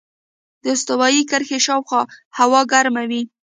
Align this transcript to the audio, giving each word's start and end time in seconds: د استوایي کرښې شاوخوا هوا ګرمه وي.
د 0.63 0.65
استوایي 0.75 1.21
کرښې 1.29 1.59
شاوخوا 1.65 2.01
هوا 2.37 2.61
ګرمه 2.71 3.03
وي. 3.09 3.21